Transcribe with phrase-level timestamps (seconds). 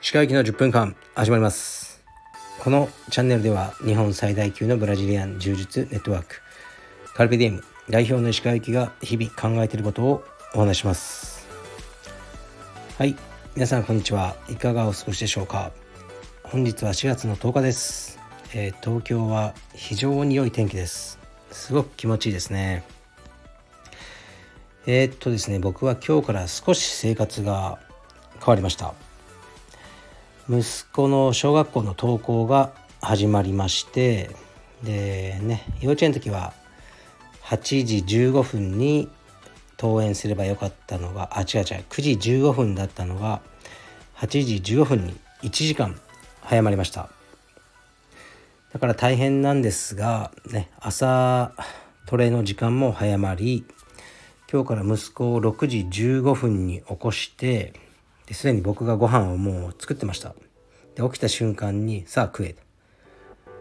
[0.00, 2.04] 歯科行きの10分間始まります。
[2.58, 6.40] このチャンネルでは日本最大級のブラジリアン柔術ネットワーク
[7.14, 10.24] カルペディエム代表の石川行きが日々考えていることを
[10.54, 11.46] お話します。
[12.98, 13.14] はい
[13.54, 15.70] 皆さんこんにちはいかがお過ごしでしょうか。
[16.42, 18.18] 本日は4月の10日です、
[18.54, 21.20] えー、東京は非常に良い天気です。
[21.52, 22.82] すごく気持ちいいですね。
[24.84, 27.78] えー、っとですね僕は今日から少し生活が
[28.40, 28.94] 変わりました。
[30.50, 34.30] 息子の小学校の登校が始まりまして
[34.82, 36.52] でね幼稚園の時は
[37.44, 39.08] 8時15分に
[39.78, 43.40] 登園すればよかったのがあ違う違う9時15分だったのが
[44.16, 45.98] 8時15分に1時間
[46.40, 47.08] 早まりました。
[48.72, 51.52] だから大変なんですがね朝
[52.06, 53.64] トレの時間も早まり
[54.52, 57.72] 今日から息子を6時15分に起こして
[58.30, 60.34] すでに僕がご飯をもう作ってました。
[60.94, 62.62] で起きた瞬間にさあ食えと。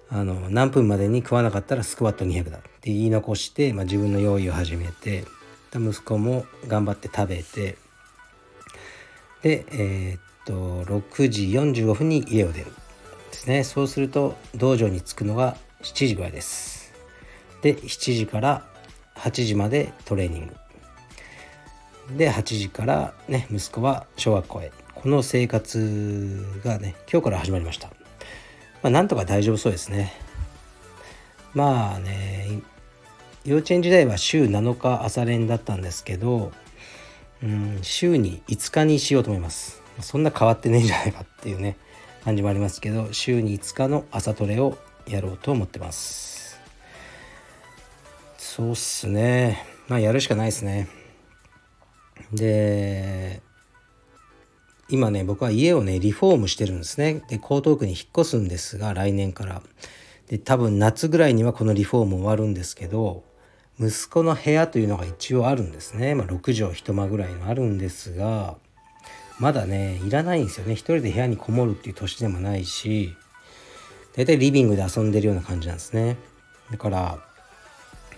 [0.09, 2.57] あの何分までに食わなかったらスクワット200だ。
[2.57, 5.23] って言い残して、まあ、自分の用意を始めて
[5.73, 7.77] 息子も頑張って食べて
[9.43, 12.65] でえー、っと6時45分に家を出る。
[13.31, 13.63] ですね。
[13.63, 16.93] そうすると道場に着くのが7時ぐらいです。
[17.61, 18.65] で7時から
[19.15, 20.60] 8時までトレーニング。
[22.17, 24.71] で8時からね息子は小学校へ。
[24.95, 27.87] この生活がね今日から始まりました。
[28.83, 30.13] まあなんとか大丈夫そうですね。
[31.53, 32.61] まあね
[33.43, 36.51] 幼稚園時代は週7日朝練だったんですけど
[37.43, 39.81] うん週に5日にしようと思います。
[39.99, 41.77] そんな変わってねえんじゃないかっていうね
[42.23, 46.59] 感じもありますけど週に5日の朝トレをやろうと思ってます。
[48.37, 49.65] そうっすね。
[49.87, 51.00] まあやるしかないですね。
[52.33, 53.41] で
[54.89, 57.23] 今ね僕は家をねリフォームしてるんですね。
[57.29, 59.61] で江東区に引っ越すんですが来年から。
[60.27, 63.25] で多分夏ぐらいにはこのリフォーム終わるんですけど
[63.77, 68.55] 息子の部屋というのが一応あるんですね、まあ、6畳一間ぐらいのあるんですが
[69.39, 70.73] まだねいらないんですよね。
[70.73, 73.13] 一人で部屋にこもるっていう年でもないし
[74.15, 76.17] 大体リビングで遊んでるような感じなんですね。
[76.69, 77.19] だから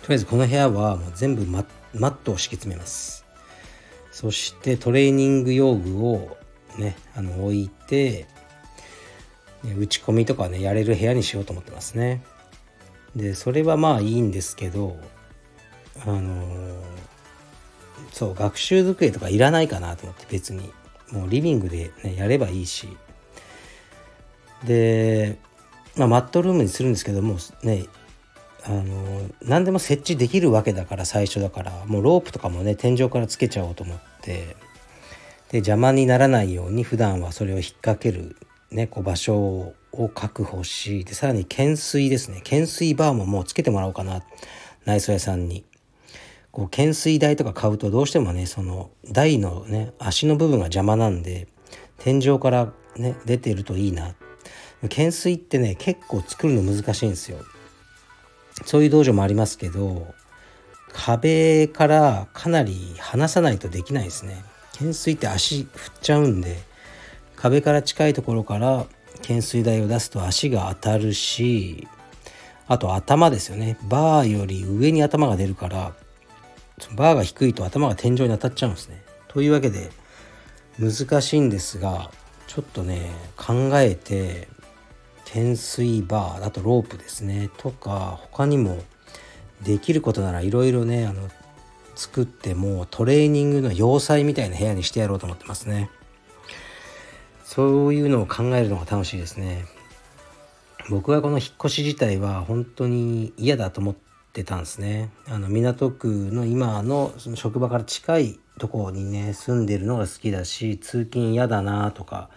[0.03, 3.22] とりあえずこの部屋はもう全部マットを敷き詰めます。
[4.13, 6.37] そしてトレーニング用具を
[6.77, 8.25] ねあの置いて
[9.77, 12.23] 打ち込みとかねやれる部屋にしようと思ってますね。
[13.15, 14.97] でそれはまあいいんですけど
[16.05, 16.81] あのー、
[18.11, 20.71] そう学習机とかいらないかなと思って別に。
[21.13, 22.97] もうリビングで、ね、やればいいし。
[24.65, 25.37] で、
[25.95, 27.85] まあ、マットルームにするんですけどもね
[28.65, 31.85] あの何でも設置できるわけだから最初だから。
[31.85, 34.55] もうロープとかもね天井からつけちゃおうと思って。
[35.51, 38.35] で邪魔にならないように普段はそれを引っ掛ける、
[38.71, 39.37] ね、こう場所
[39.91, 42.37] を確保しでさらに懸垂ですね。
[42.37, 44.23] 懸垂バーももうつけてもらおうかな。
[44.85, 45.65] 内装屋さんに。
[46.51, 51.47] こう懸垂台とか買うとどうしてもねその台のね足の部分が邪魔なんで
[51.97, 54.15] 天井からね出てるといいな。
[54.83, 57.43] 懸垂ってね結構作るの難しいんですよ。
[58.65, 60.13] そういう道場もありますけど
[60.93, 64.43] 壁からかなり離さないとできないですね
[64.73, 66.57] 懸垂って足振っちゃうんで
[67.35, 68.85] 壁から近いところから
[69.21, 71.87] 懸垂台を出すと足が当たるし
[72.67, 75.93] あと頭ですよねバーより上に頭が出るから
[76.95, 79.03] バーが低いと頭が天井に当たっちゃうんですね。
[79.27, 79.89] というわけで
[80.79, 82.11] 難しいんですが
[82.47, 84.47] ちょっとね考えて
[85.33, 87.49] 懸垂バーあとロープですね。
[87.57, 88.77] とか他にも
[89.63, 91.27] できることならいろいろねあの
[91.95, 95.89] 作ってもトレーニングの要塞みたいな部屋にしてやろうと思ってますね。
[97.43, 99.65] そういうのを考えるのが楽しいですね。
[100.91, 103.95] 僕はこの引っ越し自体は本当に嫌だと思っ
[104.33, 105.09] てたんですね。
[105.27, 112.29] あの港区の今のその職場から近いところにね住んでるのが好きだし通勤嫌だなとか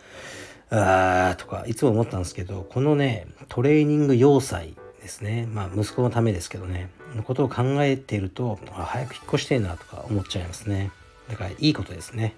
[0.71, 5.47] あーとかいつも思ったんですけどこのねトレーニング要塞ですね。
[5.53, 6.91] まあ息子のためですけどね。
[7.15, 10.91] のことを考えていると早く引っ越してえなとか思っちゃいますね。
[11.29, 12.35] だからいいことですね。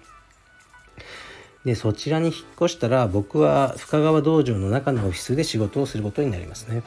[1.65, 6.83] でそちらに引っ越したら僕は深川道場の中のオフィスで仕事をすることになりますね。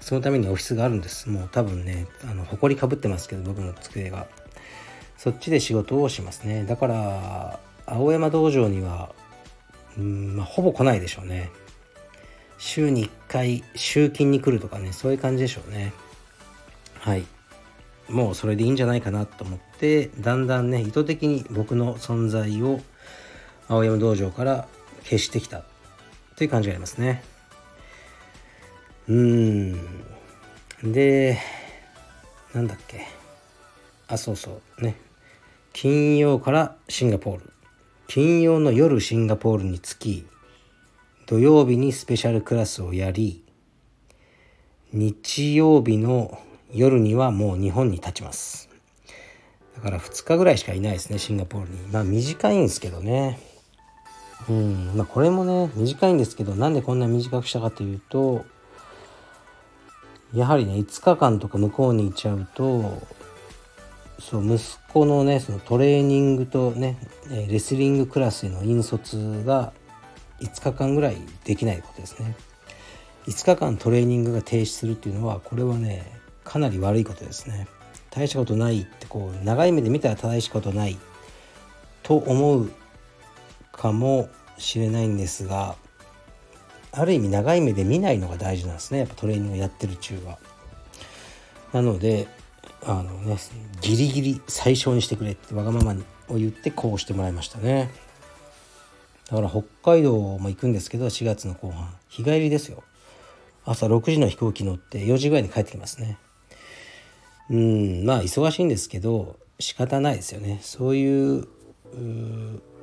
[0.00, 1.28] そのためにオフィスがあるんです。
[1.28, 4.26] もう多分ねあの埃かぶってますけど僕の机が。
[5.16, 6.64] そっちで仕事をしますね。
[6.64, 9.14] だから青山道場には
[9.98, 11.50] うんまあほぼ来ないでしょうね。
[12.58, 15.92] 週に1回集金に来るとかねそういう感じでしょうね。
[16.98, 17.24] はい。
[18.08, 22.80] もうそれでいいんじゃないかなと思ってだんだんね意図的に僕の存在を
[23.68, 24.68] 青山道場から
[25.02, 25.64] 消してきた。
[26.36, 27.24] という感じがありますね。
[29.08, 30.92] うーん。
[30.92, 31.38] で
[32.52, 33.06] なんだっけ。
[34.08, 34.82] あそうそう。
[34.82, 34.96] ね。
[35.72, 37.52] 金曜からシンガポール。
[38.08, 40.26] 金曜の夜シンガポールに着き
[41.26, 43.44] 土曜日にスペシャルクラスをやり
[44.92, 46.38] 日曜日の
[46.72, 48.68] 夜にはもう日本に立ちます。
[49.74, 51.78] だから2日ぐらいしかいないですねシンガポールに。
[51.88, 53.40] まあ短いんですけどね。
[54.48, 58.44] うんまあこれもね短いんですけどなんでこんな短くしたかというと
[60.32, 63.02] やはりね5日間とか向こうに行っちゃうと
[64.18, 66.96] そう息子のねそのトレーニングとね
[67.48, 69.72] レスリングクラスへの引率が
[70.40, 72.34] 5日間ぐらいできないことですね。
[73.26, 77.66] 5日間トレーニングが停止するっていうのはこれはねかなり悪いことですね。
[78.10, 80.96] 大したことないってこう長い目で見たら正しいことない
[82.02, 82.70] と思う
[83.72, 85.76] かもしれないんですが
[86.92, 89.00] ある意味長い目で見ないのが大事なんですね。
[89.00, 90.38] やっぱトレーニングやってる中は。
[91.72, 92.26] なので
[92.86, 93.36] あのね
[93.80, 97.90] ギリギリ最小にしてくれってわがままにを言ってこうしてもらいましたね。
[99.28, 101.92] だから北海道も行くんですけど4月の後半。
[102.08, 102.84] 日帰りですよ。
[103.64, 106.18] 朝6時の飛行機乗って4時ぐらいに帰ってきますね。
[107.50, 110.60] うんまあ忙しいんですけど仕方ないですよね。
[110.62, 111.48] そういう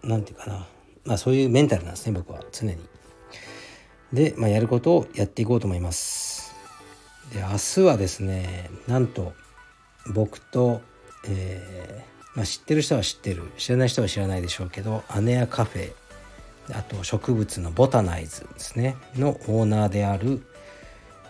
[0.04, 0.68] 何て言うかな。
[1.06, 2.78] まあそういうメンタルなんですね僕は常に。
[4.12, 6.54] で、まあ、やることをやっていこうと思います。
[7.34, 9.34] で明日はですねなんと
[10.08, 10.82] 僕と、
[11.28, 15.94] えーまあ、知ってる人は知ってる知らない人は知らないでしょうけど姉やカフェ
[16.72, 20.42] あと植物のボタナイズですねのオーナーである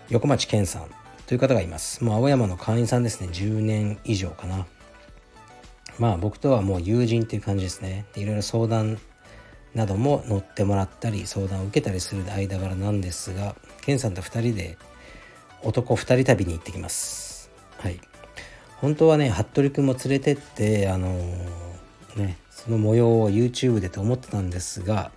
[0.10, 0.88] 横町健さん
[1.26, 2.04] という方がいます。
[2.04, 3.30] もう青山の会員さんですね。
[3.32, 4.68] 10年以上かな。
[5.98, 8.06] まあ僕とはもう友人っていう感じですね。
[8.16, 9.00] いろいろ相談
[9.74, 14.78] なども乗ってもらったり相談を受けたりする間柄なんですが健さんと2人で
[15.64, 17.50] 男2人旅に行ってきます。
[17.78, 18.00] はい。
[18.84, 25.14] 本当はね服部君も連れてってあのー、ねその模様を YouTube でと思ってたんですが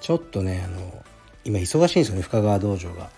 [0.00, 1.04] ちょっとねあの
[1.44, 3.10] 今忙しいんですよね深川道場が。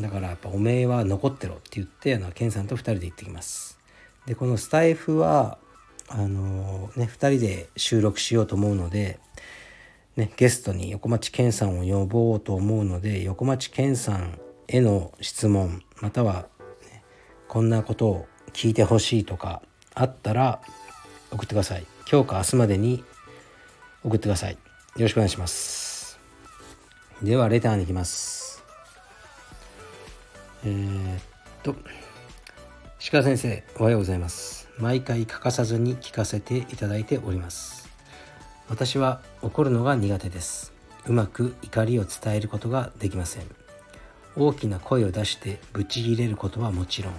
[0.00, 3.78] だからやっぱおめえは残ってろって言ってあの健さんと2人で行ってきます。
[4.26, 5.56] でこのスタイフは
[6.08, 9.20] あのー、ね2人で収録しようと思うので
[10.16, 16.48] ね、ゲストに横町健さんを呼ぼうと思うので横町健さんへの質問または、
[16.90, 17.02] ね、
[17.48, 19.62] こんなことを聞いてほしいとか
[19.94, 20.60] あったら
[21.30, 21.86] 送ってください。
[22.10, 23.04] 今日か明日までに
[24.04, 24.52] 送ってください。
[24.52, 24.58] よ
[24.98, 26.18] ろしくお願いします。
[27.22, 28.62] ではレターに行きます。
[30.64, 31.22] えー、っ
[31.62, 31.74] と
[33.10, 34.68] 鹿先生おはようございます。
[34.78, 37.88] 毎回欠かさずに聞かせていただいております。
[38.68, 40.72] 私は怒るのが苦手です。
[41.06, 43.42] うまく怒りを伝えることができません。
[44.36, 47.14] 大きな声を出してブチギレることはもちろん。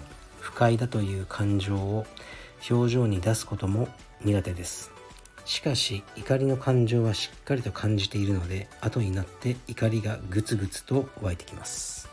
[0.54, 2.06] 不快だという感情を
[2.70, 3.88] 表情に出すことも
[4.24, 4.92] 苦手です。
[5.46, 12.08] しかし怒りの感情はしっかりと感じているので後になって怒りがグツグツと湧いてきます。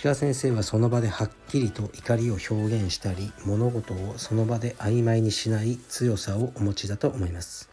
[0.00, 7.68] 鹿先生はその場ではっきりと怒りを表現したり物事をその場で曖昧にしない強さをお持ちだと思います。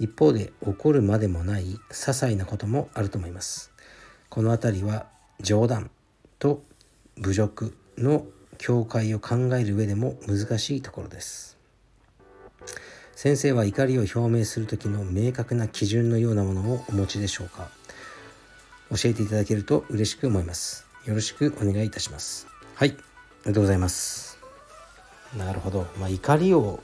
[0.00, 3.70] 一方で起こるまでもない些細なこともあると思います。
[4.28, 5.06] この辺りは
[5.38, 5.92] 冗談
[6.40, 6.64] と
[7.18, 8.26] 侮辱の
[8.58, 11.56] 境界を考える上でも難しいところです。
[13.14, 17.68] 先生は怒りを表明する時の明確な基準のようなものをお持ちでしょうか？
[18.90, 20.86] 教えていただけると嬉しく思います。
[21.04, 22.46] よろしくお願いいたします。
[22.74, 22.98] はいあり
[23.46, 24.38] がとうございます。
[25.36, 25.86] なるほど。
[25.98, 26.80] まあ怒りを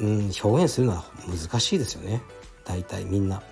[0.00, 2.22] うん、表現するのは難しいですよね。
[2.64, 3.42] 大体みんな。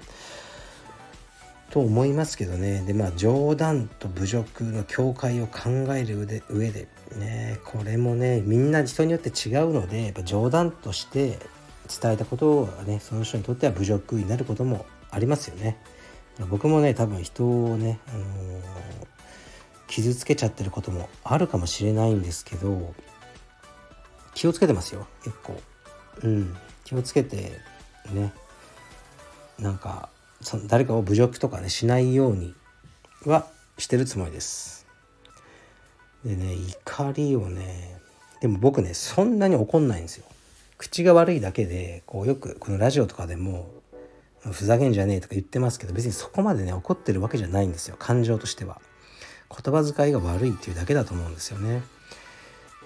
[1.70, 11.38] と思いますけどねでまあ冗談と侮辱の境界を考える上でねこれもねみんな人によって違うのでやっぱ冗談として
[12.00, 15.78] 伝えたことがねその人にとっては侮辱になることもありますよね。
[16.50, 18.62] 僕もね多分人をね、あのー、
[19.88, 22.94] 傷つけちゃってることもあるかもしれないんですけど
[24.35, 25.58] 気をつけてますよ結構。
[26.23, 26.54] うん、
[26.85, 27.58] 気をつけて
[28.12, 28.32] ね
[29.58, 32.55] なんかその誰かを侮辱とかねしないように
[33.25, 33.47] は
[33.78, 34.87] してるつもりです。
[36.25, 37.99] でね怒りをね
[38.40, 40.25] でも僕ねそんなに怒んないんですよ。
[40.78, 43.71] 口が悪いだけでこうよくこのラジオとかでも
[44.52, 48.81] ふざけんじゃねえとか言ってますけど別にそこまでね怒ってるわけじゃないんですよ感情としては。
[49.49, 51.83] 言葉遣いが悪いっていうだけだと思うんですよね。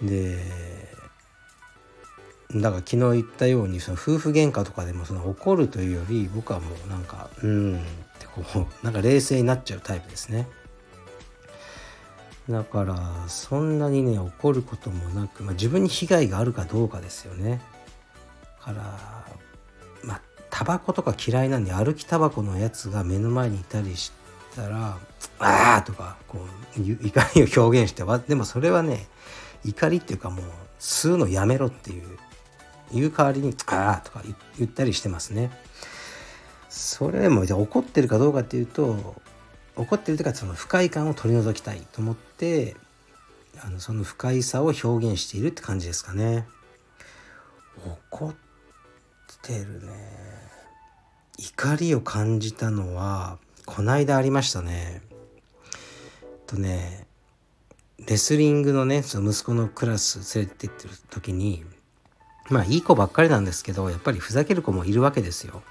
[0.03, 0.39] で
[2.55, 7.79] だから昨日言ったようにその夫婦喧嘩とかでもその怒るというより僕はもうなんかうんっ
[8.19, 8.43] てこ
[8.83, 10.49] うなんか冷静になっちゃうタイプですね
[12.49, 17.61] だからそんなにね怒ることもなく、まあ、自分に被害があるかどうかですよね
[18.61, 19.25] から
[20.03, 24.11] まあタバコとか嫌いなんで歩きタバコのやつが目の前にいたりし
[24.57, 24.99] たら
[25.39, 26.39] 「ああ!」とかこ
[26.77, 29.07] う 怒りを表現してでもそれはね
[29.65, 30.45] 怒りっていうかもう
[30.81, 32.19] 吸うのやめろっていう
[32.93, 34.23] 言う代わりに「ああ!」とか
[34.59, 35.51] 言ったりしてますね。
[36.69, 39.17] それでもじゃ怒ってるかどうかっていうと
[39.77, 42.77] 怒ってるというかその不快感を取り除きたいと思って
[43.59, 46.47] あのその不快さを表現しているって感じですかね。
[48.11, 48.35] 怒っ
[49.43, 49.93] てるね。
[51.39, 55.03] 怒りを感じたのはこないだありましたね。
[56.47, 57.07] とね
[58.07, 61.65] レスリングのねその息子のクラス連れてってる時に
[62.51, 65.63] まあいい子ばっかりなんですけどやっぱりふざける子もいるわけですよ。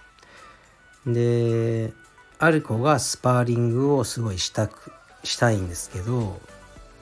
[1.06, 1.94] で
[2.40, 4.92] ある子がスパーリングをすごいしたく
[5.24, 6.40] したいんですけど、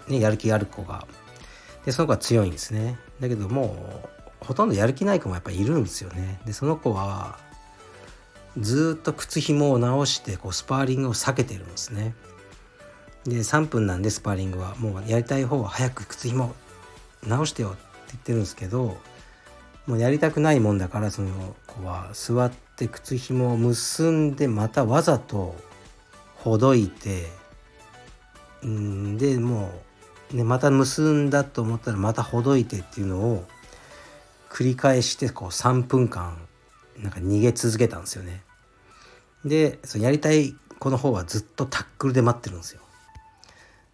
[0.08, 1.08] ね、やる気ある子が。
[1.86, 2.98] でその子は強いんですね。
[3.20, 4.04] だけども
[4.42, 6.42] うほとんどやる気ない子もやっぱいるんですよね。
[6.46, 7.38] でその子は
[8.60, 12.16] ずっと靴紐を直してこうスパーリングを避けてるんですね。
[13.26, 16.56] で3分なんでスパーリングはもうやりたい方は早く靴紐
[17.24, 18.98] 直してよって言ってるんですけど
[19.88, 25.56] もうやりたくないもんだからその子は座って靴紐を結んでまたわざと
[26.36, 27.26] ほどいて
[28.64, 29.72] うんでも
[30.34, 33.46] う、ね、また結んだと思ったらまたほどいてっていうのを
[34.50, 36.38] 繰り返してこう3分間
[36.98, 38.42] なんか逃げ続けたんですよね。
[39.46, 42.82] でそのやりたい子の方はずっとタックルで待ってるんですよ。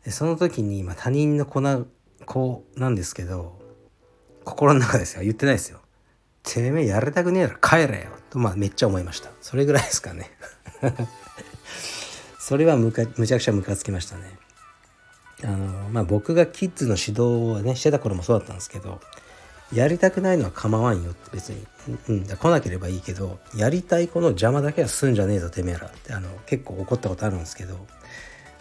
[0.06, 1.84] でその時に、まあ、他人の子な
[2.26, 3.60] 子なんですけど
[4.44, 5.83] 心の中ですよ言ってないですよ。
[6.44, 8.12] てめえやりたくねえら帰れよ。
[8.30, 9.30] とまあめっちゃ思いました。
[9.42, 10.32] それぐらいですかね。
[12.40, 14.38] それはむかむちゃくちゃムカつきましたね。
[15.44, 17.22] あのまあ僕がキッズの指導
[17.60, 19.02] をねしてた頃もそうだったんですけど
[19.74, 21.66] やりたくないのは構わんよって別に、
[22.08, 27.78] うん、来なければいいけどやりたい子の邪魔だけはすんじゃねえぞてめえらってあの結構怒ったことあるんですけど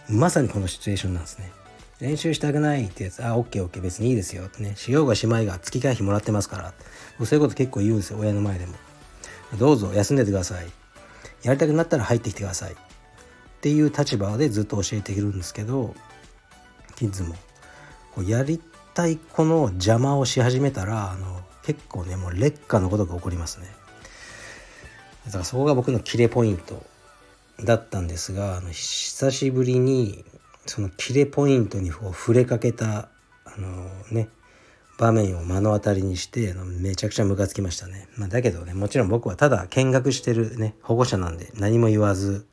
[0.09, 1.53] まさにこのシチュエーションなんですね。
[2.03, 6.75] 練習したくないってやつ、あ、オッケーオッケー別にいいですよってね、しようがしまいが月会費もらってますから。
[7.25, 8.75] そういうこと結構言うんですよ、親の前でも。
[9.57, 10.67] どうぞ休んでてください。
[11.45, 12.73] やりたくなったら入ってきてください。
[12.73, 12.77] っ
[13.61, 15.95] ていう立場でずっと教えているんですけど、
[16.97, 17.37] キッズも。
[18.17, 18.61] こうやり
[18.95, 23.69] たい子の邪魔をし始めたら、あの、結構ね、もう劣化のことが起こりますね。
[25.27, 26.85] だからそこが僕のキレポイント
[27.63, 30.25] だったんですが、あの久しぶりに
[30.67, 33.09] そのキレポイントに触れかけた
[33.45, 34.29] あのね
[34.99, 42.47] 場面を目の当たりにしてめちゃくちゃムカつきましたね、まあ、だけどねもちろん僕はただ見学してるね保護者なんで何も言わず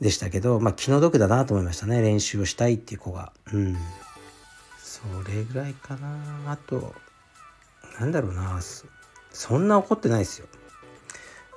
[0.00, 2.02] でしたけどまあ気の毒だなと思いましたね。
[2.02, 3.32] 練習をしたいっていう子が。
[3.52, 3.76] うん。
[4.78, 6.52] それぐらいかな。
[6.52, 6.94] あと
[7.98, 8.60] なんだろうな。
[9.32, 10.48] そんな怒ってないですよ。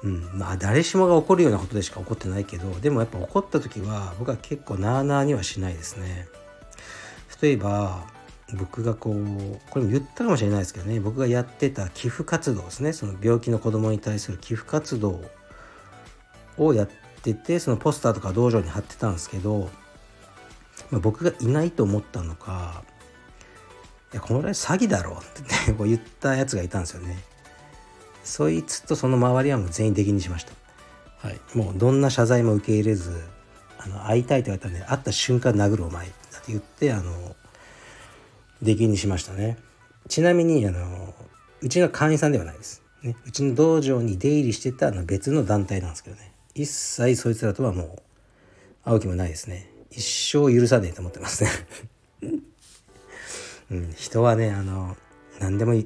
[0.03, 6.27] うん、まあ誰しもが起こるようなことでしか起こってないけどでもやっぱ起こった時は僕は結構なあなあにはしないですね。
[7.41, 8.07] 例えば
[8.57, 9.15] 僕がこう
[9.69, 10.99] これも言ったかもしれないですけどね。
[10.99, 12.93] 僕がやってた寄付活動ですね。
[12.93, 15.21] その病気の子供に対する寄付活動
[16.57, 16.89] をやっ
[17.21, 19.69] ててそのポスターとか道場に貼ってたんですけど、
[20.91, 22.83] まあ、僕がいないと思ったのか
[24.13, 27.23] いやこのぐらい詐欺だろってこう言ったやつがいたんですよね。
[28.23, 30.53] そいつとその周りはもう全員出禁にしました。
[31.27, 33.11] はい、もうどんな謝罪も受け入れず
[33.77, 37.35] あの会いたいと言われたんで会った瞬間殴るお前だって言ってあの
[38.61, 39.57] 出禁にしましたね。
[40.07, 41.13] ちなみにあの
[41.61, 46.33] うちの会員さんではないです、ね、うちの道場に出入りしてたあの別の団体なんですけどね。
[46.55, 48.01] 一切そいつらとはもう
[48.83, 49.69] 会う気もないですね。
[49.91, 51.49] 一生許さねえと思ってますね。
[53.71, 54.97] うん、人はねあの
[55.39, 55.85] 何でも、ね、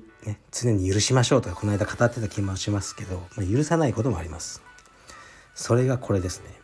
[0.52, 4.62] 常に許しましょうとかこの間語ってた気もしますけど、まあ、許さないこともあります。
[5.54, 6.64] それがこれですね。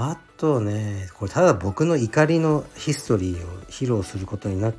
[0.00, 4.78] あとねこれただ僕の怒りのヒストリーを披露することになって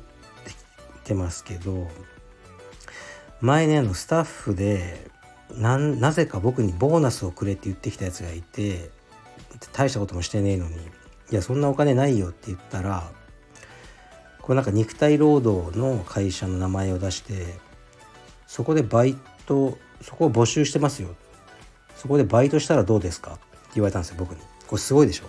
[1.04, 1.88] きてますけど
[3.42, 5.10] 前ねあのスタッフで
[5.52, 5.78] な
[6.12, 8.90] ぜか僕にボーナスをくれって言ってきたやつがいて
[9.74, 13.10] 大したこともしてねえのにいやそんなお金ないよって言ったら
[14.50, 17.54] これなんか肉体労働の会社の名前を出して
[18.48, 19.16] そこでバイ
[19.46, 21.10] トそこを募集してますよ。
[21.94, 23.34] そこでバイトしたらどうですか？
[23.34, 23.40] って
[23.74, 24.40] 言われたんですよ僕に。
[24.66, 25.26] これすごいでしょ？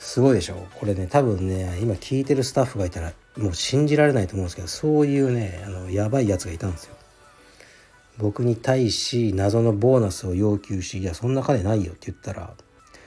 [0.00, 0.66] すごいでしょ？
[0.74, 6.96] これね多分ね今聞いてるスタッフがいたらもう信じられないと思うんですけどそういうねあのやばいやつがいたんですよ。
[8.16, 12.52] 僕に対し謎のボーナスを要求し「いやそんな金ないよ」って言ったら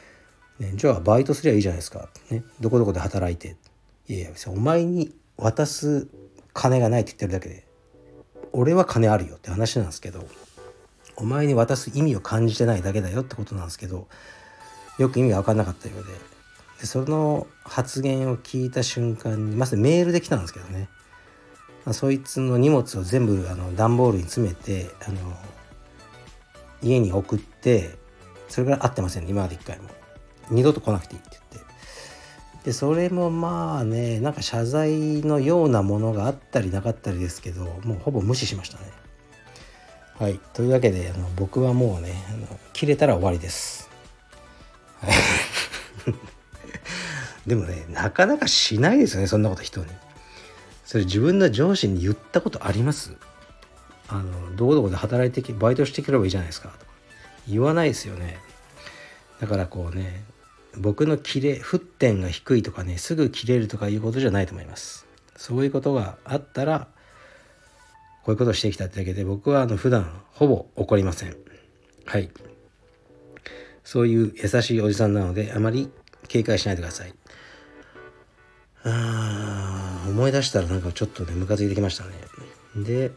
[0.60, 3.58] 「ね、じゃあバイトすりゃいいじゃないですか」ね「どこどこで働いて」
[4.12, 6.10] いやいやお前に渡す
[6.52, 7.66] 金がないって言ってるだけで
[8.52, 10.28] 俺は金あるよって話なんですけど
[11.16, 14.10] お前に渡す意味を感じてないだけだよってことなんですけど
[15.00, 16.12] よく意味が分かんなかったようで
[16.82, 20.90] でその発言を聞いた瞬間にまずメールで来たんですけどね、
[21.86, 25.20] ま、そいつの荷物を全部あの段ボールに詰めてあの
[26.82, 27.92] 家に送って
[28.50, 29.88] それから会ってませんね今まで一回も。
[30.50, 31.71] 二度と来なくていいって言って。
[32.64, 38.84] でそれもまあねなんか謝罪のようなものがあったりなかったりですけどもうほぼ無視しましたね。
[40.20, 40.40] はい。
[40.54, 43.90] というわけであの僕はもうねあの切れたら終わりです。
[45.02, 45.14] はい。
[47.50, 49.88] でもねなかなかしないですよねそんなこと人に。
[50.86, 53.16] それ自分の上司に言ったことあります？
[54.08, 56.92] あのどこどこで働いてきバイトしてくればいいじゃないですかとか。
[57.48, 58.38] 言わないですよね。
[59.40, 60.24] だからこうね
[60.78, 65.06] 僕の切れ沸点が低いとかねすぐ切れるとかいうことじゃないと思います。
[65.36, 66.88] そういうことがあったら
[68.24, 71.36] こういうことをしてきたってだけで僕はあの普段ほぼ怒りません。
[72.06, 72.30] はい。
[73.84, 75.90] そういう優しいおじさんなのであまり
[76.28, 77.14] 警戒しないでください。
[78.84, 82.12] あ思い出したらなんかちょっとねムカついてきましたね。
[82.76, 83.12] で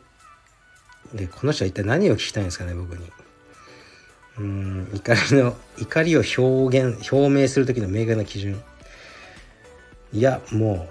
[1.14, 3.10] でこの人は一体何を聞きたいんですかね僕に。
[4.38, 8.60] うん怒りの怒りを表現表明する時の明確な基準。
[10.12, 10.88] いやも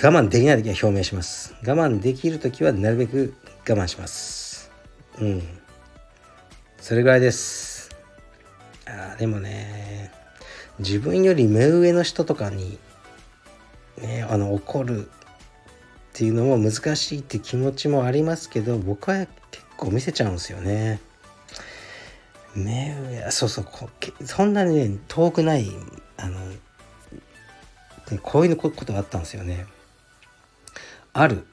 [0.00, 1.54] う我慢できない時は表明します。
[1.66, 3.34] 我慢できる時はなるべく
[3.68, 4.70] 我慢します。
[5.18, 5.42] うん。
[6.78, 7.90] それぐらいです。
[8.86, 10.10] あでもね
[10.78, 12.78] 自分より目上の人とかに
[13.98, 15.10] ねあの怒るっ
[16.12, 21.00] ていうのも難しいって気持ちもありますけど僕は結構見せちゃうんですよね。
[22.54, 23.88] 目上そうそうこ
[24.24, 25.70] そんなにね遠くない
[26.16, 26.38] あの
[28.22, 29.66] こういうことがあったんですよね。
[31.12, 31.46] ある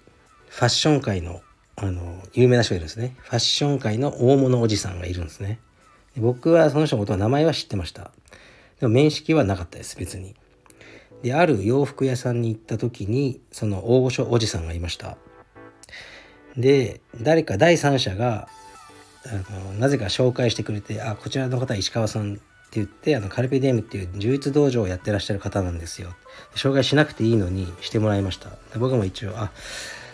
[0.49, 1.41] ファッション界の
[1.75, 3.15] あの有名な人がいるんですね。
[3.19, 5.59] ファッション界の大物おじさんがいるんですね。
[6.15, 8.11] 僕はその人のことは名前は知ってました。
[8.79, 10.35] でも面識はなかったです別に。
[11.21, 15.17] である洋服屋さんに行った時にその大御所おじさんがいました
[16.55, 18.47] で誰か第三者が
[19.29, 22.41] あのなぜか紹介してくれて「あこちらの方は石川さん」って
[22.73, 26.13] 言ってあのカルペディエムっていう充実道場をやってらっしゃる方なんですよ。
[26.55, 28.49] 紹介しなくていいのにしてもらいました。
[28.77, 29.51] 僕も一応「あ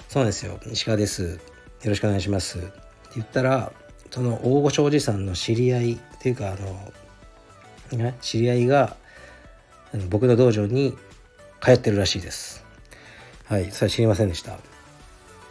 [0.10, 0.60] そうなんですよ。
[0.72, 1.24] 石川です。
[1.24, 2.72] よろしくお願いします」って
[3.16, 3.72] 言ったら
[4.12, 6.94] その大御所おじさんの知り合いっていうかあの
[7.98, 8.96] ね知り合いが
[10.10, 10.98] 僕の道場に
[11.62, 12.64] 通ってるらしいです。
[13.46, 14.58] はい、それ知りませんでした。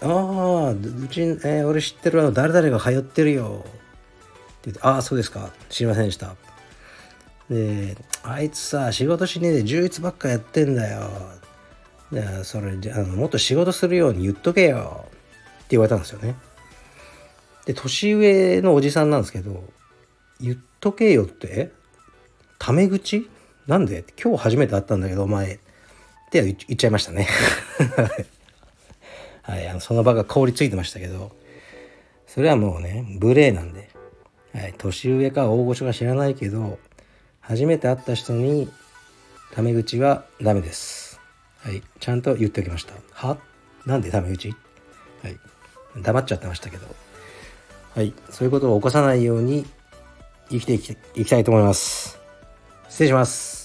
[0.02, 0.76] ああ、う
[1.08, 3.64] ち、えー、俺知ってるあの誰々が通ってるよ。
[3.64, 5.50] って言って、ああ、そうですか。
[5.68, 6.34] 知りませんでした。
[7.48, 11.08] で、あいつさ、仕事しねえで充実ばっかやってんだよ。
[12.10, 15.06] で、それ、あのもっと仕事するように言っとけよ。
[15.06, 16.36] って言われたんですよね。
[17.66, 19.64] で、年上のおじさんなんですけど、
[20.40, 21.70] 言っとけよって、
[22.58, 23.28] タメ口？
[23.66, 24.04] なんで？
[24.20, 25.58] 今日初めて会ったんだけどお前っ
[26.30, 27.28] て言っちゃいましたね
[29.42, 31.32] はいあのその場が凍りついてましたけど
[32.26, 33.90] それはもうね無礼なんで、
[34.54, 36.78] はい、年上か大御所か知らないけど
[37.40, 38.70] 初めて会った人に
[39.52, 41.20] タメ口はダメです。
[41.58, 42.94] はいちゃんと言っておきました。
[43.10, 43.36] は？
[43.84, 44.50] なんでタメ口？
[45.22, 45.36] はい
[46.00, 46.86] 黙っちゃってましたけど。
[47.94, 49.66] はいそういうことを起こさないように
[50.48, 52.18] 生きていきたいと思います。
[52.88, 53.61] 失礼します。